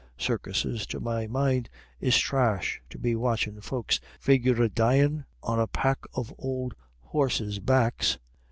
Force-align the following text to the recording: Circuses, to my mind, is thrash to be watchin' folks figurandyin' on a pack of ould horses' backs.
Circuses, 0.17 0.87
to 0.87 0.99
my 0.99 1.27
mind, 1.27 1.69
is 1.99 2.17
thrash 2.17 2.81
to 2.89 2.97
be 2.97 3.13
watchin' 3.15 3.61
folks 3.61 3.99
figurandyin' 4.19 5.25
on 5.43 5.59
a 5.59 5.67
pack 5.67 6.05
of 6.15 6.33
ould 6.43 6.73
horses' 7.03 7.59
backs. 7.59 8.17